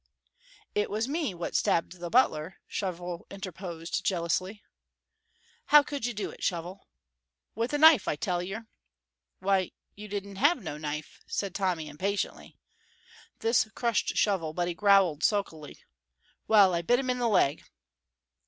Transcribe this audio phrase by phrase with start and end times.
[0.73, 4.63] "It was me what stabbed the butler," Shovel interposed, jealously.
[5.65, 6.87] "How could you do it, Shovel?"
[7.53, 8.65] "With a knife, I tell yer!"
[9.41, 12.57] "Why, you didn't have no knife," said Tommy, impatiently.
[13.41, 15.77] This crushed Shovel, but he growled sulkily:
[16.47, 17.63] "Well, I bit him in the leg."